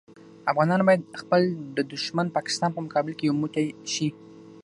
[0.51, 1.41] افغانان باید خپل
[1.77, 4.07] د دوښمن پاکستان په مقابل کې یو موټی شي.